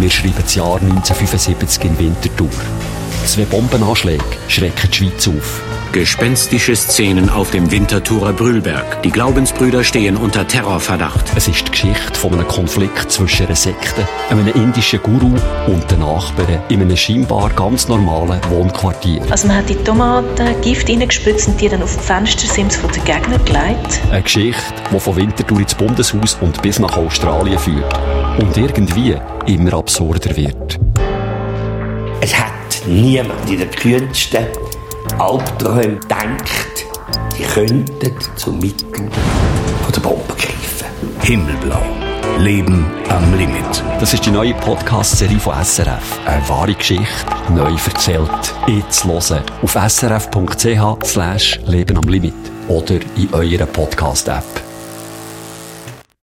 Wir 0.00 0.10
schreiben 0.10 0.34
das 0.40 0.54
Jahr 0.54 0.76
1975 0.76 1.84
in 1.84 1.98
Winterthur. 1.98 2.48
Zwei 3.24 3.44
Bombenanschläge 3.46 4.24
schrecken 4.46 4.88
die 4.92 4.96
Schweiz 4.96 5.26
auf. 5.26 5.62
Gespenstische 5.90 6.76
Szenen 6.76 7.30
auf 7.30 7.50
dem 7.50 7.70
Winterthurer 7.70 8.32
Brühlberg. 8.32 9.02
Die 9.02 9.10
Glaubensbrüder 9.10 9.82
stehen 9.82 10.16
unter 10.16 10.46
Terrorverdacht. 10.46 11.32
Es 11.34 11.48
ist 11.48 11.66
die 11.66 11.70
Geschichte 11.72 12.14
von 12.14 12.34
einem 12.34 12.46
Konflikt 12.46 13.10
zwischen 13.10 13.46
einer 13.46 13.56
Sekte, 13.56 14.06
einem 14.30 14.46
indischen 14.48 15.02
Guru 15.02 15.34
und 15.66 15.90
den 15.90 16.00
Nachbarn 16.00 16.62
in 16.68 16.82
einem 16.82 16.96
scheinbar 16.96 17.50
ganz 17.50 17.88
normalen 17.88 18.40
Wohnquartier. 18.50 19.22
Also 19.30 19.48
man 19.48 19.56
hat 19.56 19.68
die 19.68 19.76
Tomaten 19.76 20.60
Gift 20.60 20.88
reingespritzt 20.88 21.48
und 21.48 21.60
die 21.60 21.68
dann 21.68 21.82
auf 21.82 21.96
die 21.96 22.04
Fenstersims 22.04 22.76
von 22.76 22.92
den 22.92 23.04
Gegnern 23.04 23.44
gelegt. 23.44 24.00
Eine 24.10 24.22
Geschichte, 24.22 24.62
die 24.92 25.00
von 25.00 25.16
Winterthur 25.16 25.58
ins 25.58 25.74
Bundeshaus 25.74 26.36
und 26.40 26.62
bis 26.62 26.78
nach 26.78 26.96
Australien 26.96 27.58
führt. 27.58 27.98
Und 28.38 28.56
irgendwie 28.56 29.16
immer 29.46 29.74
absurder 29.74 30.36
wird. 30.36 30.78
Es 32.20 32.36
hat 32.38 32.86
niemand 32.86 33.50
in 33.50 33.58
der 33.58 33.68
kühnsten 33.68 34.46
Albträumen 35.18 35.98
denkt, 36.08 36.86
die 37.36 37.42
könnten 37.42 38.14
zum 38.36 38.58
Mittel 38.60 39.10
von 39.82 39.92
der 39.92 40.00
Bombe 40.00 40.34
greifen. 40.34 40.86
Himmelblau. 41.22 41.82
Leben 42.38 42.86
am 43.08 43.34
Limit. 43.36 43.82
Das 43.98 44.14
ist 44.14 44.24
die 44.24 44.30
neue 44.30 44.54
Podcast-Serie 44.54 45.40
von 45.40 45.54
SRF. 45.64 46.20
Eine 46.24 46.48
wahre 46.48 46.74
Geschichte, 46.74 47.26
neu 47.52 47.72
erzählt. 47.72 48.54
Jetzt 48.68 49.04
hören 49.04 49.42
auf 49.62 49.74
srf.ch/leben 49.74 51.16
am 51.96 52.08
Limit 52.08 52.34
oder 52.68 53.00
in 53.16 53.28
eurer 53.32 53.66
Podcast-App. 53.66 54.67